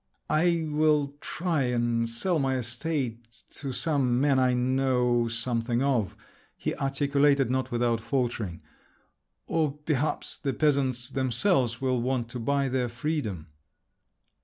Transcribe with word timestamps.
"I 0.31 0.65
will 0.67 1.13
try 1.21 1.61
and 1.65 2.09
sell 2.09 2.39
my 2.39 2.55
estate 2.57 3.43
to 3.51 3.71
some 3.71 4.19
man 4.19 4.39
I 4.39 4.55
know 4.55 5.27
something 5.27 5.83
of," 5.83 6.15
he 6.57 6.73
articulated, 6.73 7.51
not 7.51 7.69
without 7.69 8.01
faltering, 8.01 8.63
"or 9.45 9.73
perhaps 9.73 10.39
the 10.39 10.53
peasants 10.53 11.07
themselves 11.07 11.81
will 11.81 12.01
want 12.01 12.29
to 12.29 12.39
buy 12.39 12.67
their 12.67 12.89
freedom." 12.89 13.49